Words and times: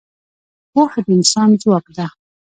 پوهه 0.71 0.99
د 1.05 1.07
انسان 1.17 1.49
ځواک 1.61 1.85
ده. 1.97 2.07